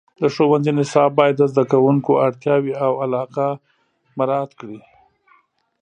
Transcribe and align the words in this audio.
د 0.21 0.23
ښوونځي 0.33 0.71
نصاب 0.79 1.11
باید 1.19 1.35
د 1.37 1.43
زده 1.51 1.63
کوونکو 1.71 2.11
اړتیاوې 2.27 2.73
او 2.85 2.91
علاقه 3.03 3.47
مراعات 4.17 4.51
کړي. 4.59 4.79